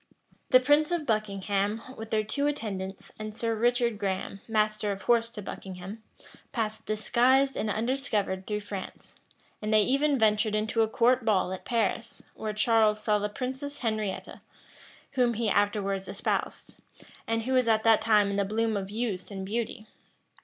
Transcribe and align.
The 0.49 0.59
prince 0.59 0.89
and 0.89 1.05
Buckingham, 1.05 1.83
with 1.95 2.09
their 2.09 2.23
two 2.23 2.47
attendants, 2.47 3.11
and 3.19 3.37
Sir 3.37 3.53
Richard 3.53 3.99
Graham, 3.99 4.41
master 4.47 4.91
of 4.91 5.03
horse 5.03 5.29
to 5.33 5.43
Buckingham, 5.43 6.01
passed 6.51 6.85
disguised 6.87 7.55
and 7.55 7.69
undiscovered 7.69 8.47
through 8.47 8.61
France; 8.61 9.13
and 9.61 9.71
they 9.71 9.83
even 9.83 10.17
ventured 10.17 10.55
into 10.55 10.81
a 10.81 10.87
court 10.87 11.23
ball 11.23 11.53
at 11.53 11.65
Paris, 11.65 12.23
where 12.33 12.51
Charles 12.51 12.99
saw 12.99 13.19
the 13.19 13.29
princess 13.29 13.77
Henrietta, 13.85 14.41
whom 15.11 15.35
he 15.35 15.49
afterwards 15.51 16.07
espoused, 16.07 16.77
and 17.27 17.43
who 17.43 17.53
was 17.53 17.67
at 17.67 17.83
that 17.83 18.01
time 18.01 18.29
in 18.31 18.37
the 18.37 18.43
bloom 18.43 18.75
of 18.75 18.89
youth 18.89 19.29
and 19.29 19.45
beauty. 19.45 19.85